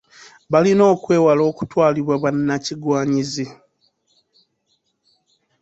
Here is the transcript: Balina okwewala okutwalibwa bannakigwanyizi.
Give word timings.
Balina 0.51 0.83
okwewala 0.93 1.41
okutwalibwa 1.51 2.15
bannakigwanyizi. 2.23 3.47